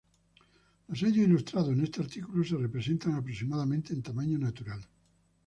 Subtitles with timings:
[0.87, 4.81] Los sellos ilustrados en este artículo se representan aproximadamente en tamaño natural.